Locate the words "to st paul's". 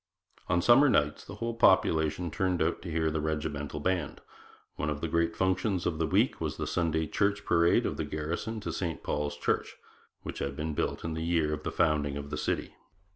8.61-9.37